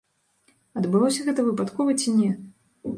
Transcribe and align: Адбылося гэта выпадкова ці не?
Адбылося 0.81 1.21
гэта 1.29 1.47
выпадкова 1.51 1.91
ці 2.01 2.19
не? 2.19 2.37